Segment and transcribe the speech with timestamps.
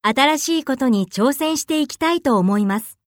[0.00, 2.98] 新しいことに挑戦していきたいと思います。